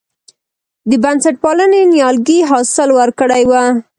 د 0.89 0.91
بنسټپالنې 1.03 1.81
نیالګي 1.93 2.39
حاصل 2.49 2.89
ورکړی 2.99 3.43
و. 3.49 3.51